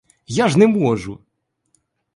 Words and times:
Я 0.37 0.47
ж 0.55 0.59
не 0.63 0.67
можу! 0.71 1.19